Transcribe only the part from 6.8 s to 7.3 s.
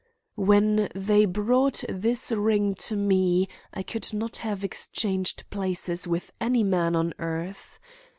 on